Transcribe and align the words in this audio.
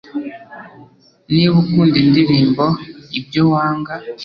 Niba 1.33 1.55
ukunda 1.61 1.95
indirimbo 2.03 2.65
ibyo 3.19 3.41
wanga 3.51 3.93